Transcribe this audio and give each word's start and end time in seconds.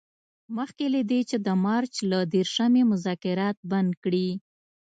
مخکې 0.57 0.85
له 0.93 1.01
دې 1.09 1.21
چې 1.29 1.37
د 1.45 1.47
مارچ 1.65 1.93
له 2.11 2.19
دیرشمې 2.33 2.83
مذاکرات 2.91 3.57
بند 3.71 3.91
کړي. 4.03 4.29